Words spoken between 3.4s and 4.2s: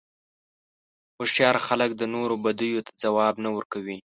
نه ورکوي.